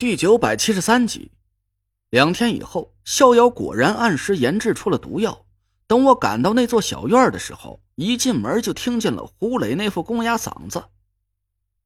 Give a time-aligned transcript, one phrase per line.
[0.00, 1.30] 第九百七十三集，
[2.08, 5.44] 两天以后，逍遥果然按时研制出了毒药。
[5.86, 10.82] 等我赶到那座小院的时候，一进门就听见了胡磊那副公鸭嗓子：“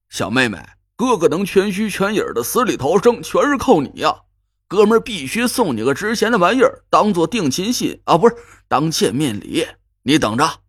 [0.09, 0.65] 小妹妹，
[0.95, 4.21] 哥哥能全虚全影的死里逃生，全是靠你呀！
[4.69, 8.37] 哥们必须送你个值钱的玩意儿，当做定亲信啊，不是
[8.69, 9.67] 当见面礼。
[10.05, 10.61] 你等着。”“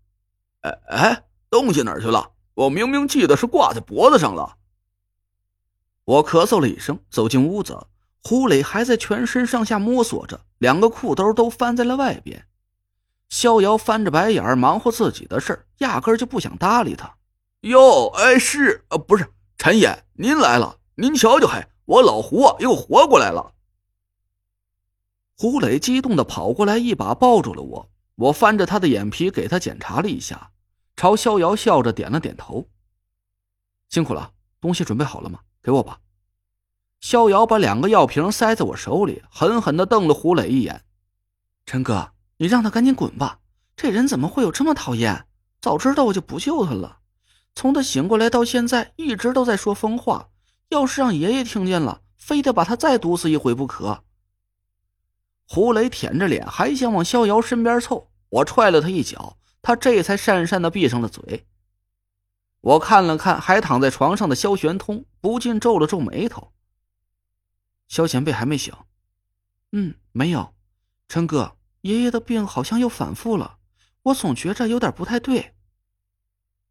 [0.65, 2.31] 哎哎，东西哪去了？
[2.55, 4.57] 我明明记得是挂在脖子上了。”
[6.05, 7.87] 我咳嗽了一声，走进屋子。
[8.23, 12.47] 胡磊还在全身上下摸索着，两个裤兜都翻在了外边。
[13.29, 17.15] 逍遥翻着白眼，忙活自己的事儿，压根就不想搭理他。
[17.61, 23.53] 哟，哎，是啊，不是陈爷，您来了，您瞧瞧，嘿，我老胡啊又活过来了。
[25.37, 27.89] 胡磊激动的跑过来，一把抱住了我。
[28.15, 30.51] 我翻着他的眼皮，给他检查了一下，
[30.95, 32.69] 朝逍遥笑着点了点头。
[33.89, 35.39] 辛苦了，东西准备好了吗？
[35.65, 35.97] 给我吧，
[36.99, 40.83] 逍遥把两个药瓶塞在我手里，狠狠的瞪了胡磊一眼。
[41.65, 43.39] 陈哥，你让他赶紧滚吧！
[43.75, 45.25] 这人怎么会有这么讨厌？
[45.59, 46.99] 早知道我就不救他了。
[47.55, 50.29] 从他醒过来到现在，一直都在说疯话。
[50.69, 54.03] 要是让爷爷听见了，非得把他再毒死一回不可。
[55.47, 61.47] 胡磊舔着脸，还想往逍遥身边凑，我踹了他一脚，他这才讪讪的闭上了嘴。
[62.65, 66.51] 我看了看还躺在床上的萧玄通，不禁皱了皱眉头。
[67.87, 68.73] 萧前辈还没醒？
[69.71, 70.55] 嗯，没有。
[71.07, 73.59] 陈哥，爷爷的病好像又反复了，
[74.01, 75.53] 我总觉着有点不太对。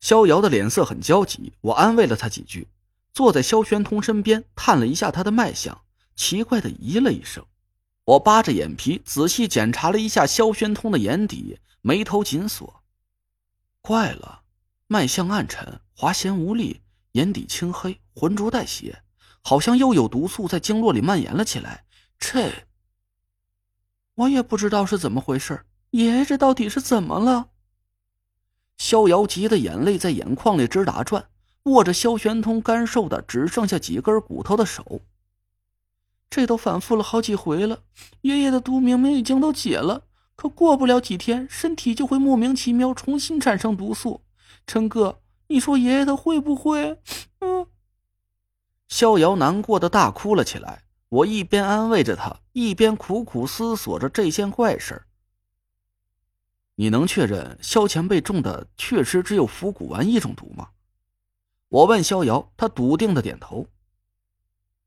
[0.01, 2.67] 逍遥的脸色很焦急，我安慰了他几句，
[3.13, 5.83] 坐在萧玄通身边，探了一下他的脉象，
[6.17, 7.47] 奇怪的咦了一声。
[8.03, 12.83] 我扒着眼皮仔细检查了一下萧玄通的眼底，眉头紧锁。
[13.81, 14.41] 怪了。
[14.87, 16.81] 脉象暗沉，滑涎无力，
[17.13, 19.03] 眼底青黑，浑浊带血，
[19.43, 21.85] 好像又有毒素在经络里蔓延了起来。
[22.19, 22.67] 这，
[24.15, 25.65] 我也不知道是怎么回事。
[25.91, 27.51] 爷爷，这到底是怎么了？
[28.77, 31.29] 逍遥急得眼泪在眼眶里直打转，
[31.65, 35.03] 握着萧玄通干瘦的只剩下几根骨头的手。
[36.29, 37.85] 这都反复了好几回了，
[38.23, 40.03] 爷爷的毒明明已经都解了，
[40.35, 44.23] 可过不了几天，身体就会莫名其妙重新产生毒素。
[44.67, 47.01] 陈哥，你说爷爷他会不会？
[47.41, 47.67] 嗯。
[48.89, 50.85] 逍遥难过的大哭了起来。
[51.09, 55.01] 我一边安慰着他，一边苦苦思索着这件怪事
[56.75, 60.71] 你能确认萧前辈中的确实只有伏骨丸一种毒吗？
[61.69, 63.69] 我问逍遥，他笃定的点头。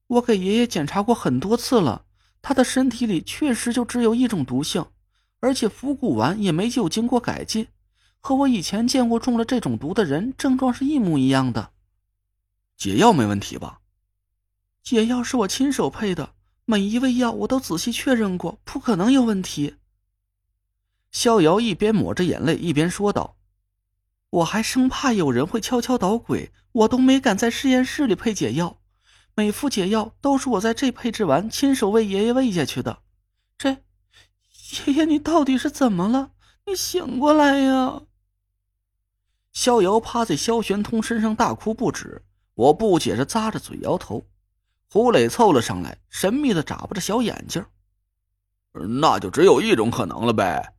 [0.08, 2.04] 我给爷爷检查过很多次了，
[2.42, 4.86] 他的身体里确实就只有一种毒性，
[5.40, 7.68] 而且伏骨丸也没有经过改进。
[8.20, 11.72] 和我以前见过中了这种毒的人症状是一模一样的，
[12.76, 13.80] 解药没问题吧？
[14.84, 16.34] 解药是我亲手配的，
[16.66, 19.76] 每一味药我都仔细确认过，不可能有问题。
[21.12, 23.38] 逍遥一边抹着眼泪一边说道
[24.30, 28.82] ：“我还生怕有人会悄悄捣鬼，我都没敢在实验室里配解药，
[29.34, 33.04] 每副解药都是我在这配制完亲手为爷爷喂下去的。
[33.58, 33.78] 这，
[34.86, 36.32] 爷爷你到底是怎么了？
[36.68, 38.02] 你醒过来呀！”
[39.54, 42.22] 逍遥趴在萧玄通身上大哭不止，
[42.56, 44.26] 我不解着咂着嘴摇头。
[44.90, 47.66] 胡磊凑了上来，神秘的眨巴着小眼睛。
[49.02, 50.74] 那就只有一种可能了呗。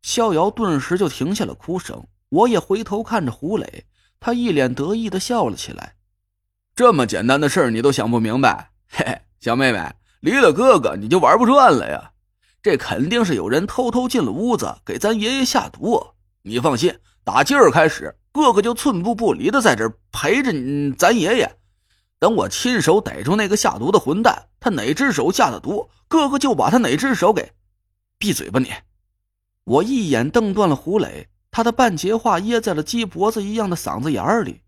[0.00, 3.86] 逍遥顿时就停下了哭声，我也回头看着胡磊，
[4.18, 5.96] 他一脸得意的笑了起来。
[6.74, 12.12] 这么简单的事你都想不明白，嘿嘿，小妹妹，离了哥哥你就玩不转了呀？
[12.62, 16.04] 这肯定是有人偷偷进了屋子给咱爷爷下毒。
[16.42, 16.98] 你放心。
[17.24, 21.56] 打今儿开始，哥哥就寸步不离的在这陪着你，咱爷爷。
[22.18, 27.52] 等我亲手逮住那个下毒的混蛋，他哪只手下的毒，哥哥就把他哪只手给……
[28.18, 28.72] 闭嘴吧你！
[29.64, 34.62] 我一眼瞪断了胡磊，他的半截话噎在了鸡脖子一样的嗓子眼里。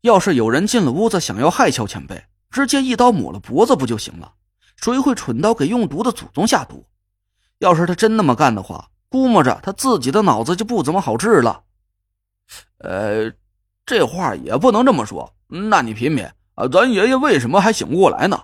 [0.00, 4.32] 要是有人进了屋子想要害乔前辈，直接一刀抹了脖子不就行了？
[4.76, 6.84] 谁会蠢到给用毒的祖宗下毒？
[7.58, 8.88] 要是他真那么干的话。
[9.08, 11.62] 估摸着他自己的脑子就不怎么好治了，
[12.78, 13.32] 呃，
[13.86, 15.32] 这话也不能这么说。
[15.46, 18.42] 那你品品啊，咱爷爷为什么还醒不过来呢？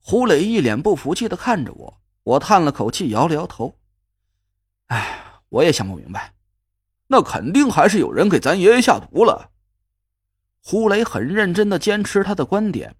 [0.00, 3.76] 胡磊一脸不服气的看着我，我叹了口气，摇了摇头。
[4.86, 6.32] 哎，我也想不明白，
[7.06, 9.50] 那肯定还是有人给咱爷爷下毒了。
[10.64, 12.96] 胡磊很认真的坚持他的观点，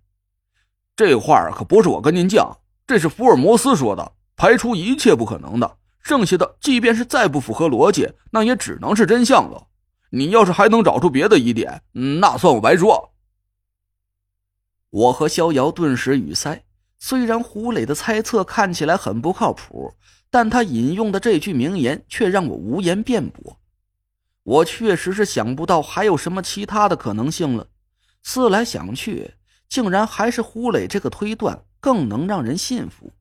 [0.98, 5.76] 这话可不是我跟您犟，这是福尔摩斯说的，排除一切不可能的。
[6.02, 9.68] 剩下的，即便是再不符合逻辑，那也只能是真相了。
[10.10, 13.12] 你要是还能找出别的疑点，那算我白说。
[14.90, 16.64] 我和逍遥顿时语塞。
[16.98, 19.94] 虽然胡磊的猜测看起来很不靠谱，
[20.30, 23.60] 但他引用的这句名言却让我无言辩驳。
[24.42, 27.68] 我确实是想不到还有什么其他的可能性了。
[28.24, 29.34] 思来想去，
[29.68, 33.12] 竟然还是胡磊这个推断更能让人信服。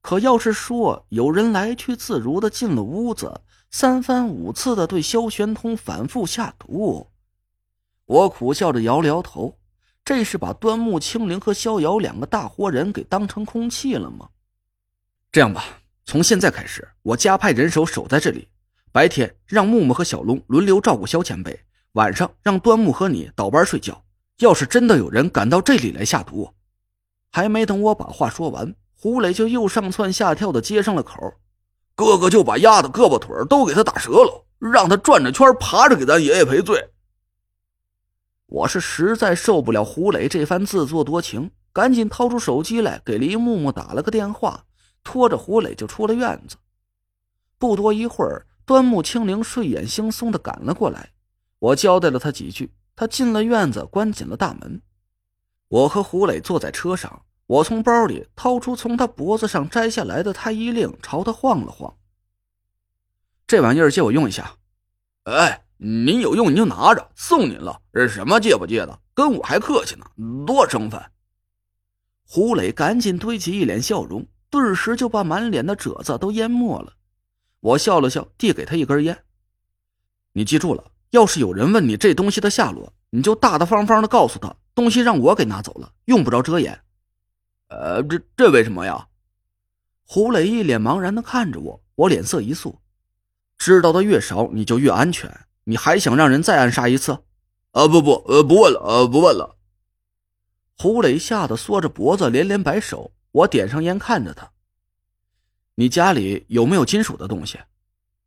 [0.00, 3.40] 可要是说有人来去自如的进了屋子，
[3.70, 7.10] 三番五次的对萧玄通反复下毒，
[8.04, 9.58] 我苦笑着摇了摇头。
[10.04, 14.28] 这是把端木清灵和逍遥两个大活人给当成空气了吗？
[15.32, 15.64] 这样吧，
[16.04, 18.46] 从现在开始，我加派人手守在这里。
[18.92, 21.58] 白天让木木和小龙轮流照顾萧前辈，
[21.92, 24.04] 晚上让端木和你倒班睡觉。
[24.38, 26.50] 要是真的有人敢到这里来下毒，
[27.30, 31.34] 还没等我把话说完，胡磊就又上蹿下跳的接上了口
[31.94, 36.90] ：“哥哥就把丫的胳膊腿都给他打折了，让他转着圈爬着给咱爷爷赔罪。”
[38.46, 44.64] 我是实在受不了胡磊这番自作多情，赶紧掏出手机来给黎木木打了个电话，
[45.02, 46.56] 拖着胡磊就出了院子。
[47.58, 51.10] 不多一会儿，端木清灵睡眼惺忪的赶了过来。
[51.58, 54.82] 我交代了他几句，他进了院子，关紧了大门。
[55.68, 61.96] 我和胡磊坐在车上，我从包里掏出从他脖子上摘下来的太医令，朝他晃了晃。
[63.46, 64.56] 这玩意儿借我用一下。
[65.24, 65.60] 哎。
[65.76, 67.82] 您有用您就拿着，送您了。
[68.08, 70.06] 什么借不借的，跟我还客气呢，
[70.46, 71.02] 多生分。
[72.22, 76.94] 胡磊赶紧堆起一脸笑容，顿时就把满脸的褶子都淹没了。
[77.58, 79.24] 我笑了笑，递给他一根烟。
[80.32, 86.80] 你记住了，要是有人问你这东西的下落，你就大大方方的告诉他，东西让我给拿走了，用不着遮掩。
[87.68, 89.06] 呃，这这为什么呀？
[90.04, 92.80] 胡磊一脸茫然的看着我，我脸色一肃。
[93.56, 95.32] 知道的越少，你就越安全。
[95.62, 97.12] 你还想让人再暗杀一次？
[97.70, 99.54] 啊不不呃不问了呃不问了。
[100.76, 103.12] 胡磊吓得缩着脖子连连摆手。
[103.30, 104.50] 我点上烟看着他。
[105.76, 107.60] 你家里有没有金属的东西？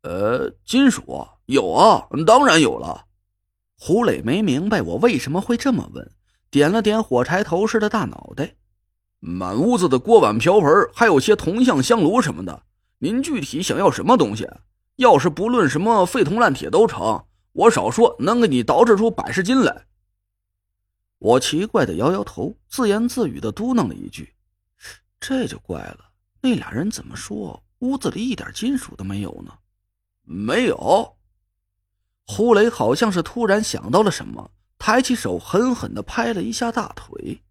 [0.02, 3.06] 呃，金属有啊，当然有了。
[3.76, 6.10] 胡磊没明白我为什么会这么问，
[6.50, 8.54] 点了点火柴头似的大脑袋。
[9.20, 12.62] 满屋子的锅碗瓢盆，还有些铜像香炉什么的。
[12.98, 14.48] 您具体想要什么东西？
[14.96, 17.24] 要是不论什么废铜烂铁都成。
[17.52, 19.86] 我少说能给你捯饬出百十斤来。
[21.18, 24.32] 我奇怪的摇摇头，自言自语的嘟囔了一句
[25.18, 25.98] ：“这就怪了，
[26.40, 29.52] 那俩人怎么说屋子里一点金属都没有呢？”
[30.28, 31.16] 没有。
[32.26, 37.42] 胡雷好像是突然想到了什么，抬起手狠狠的拍了一下大腿。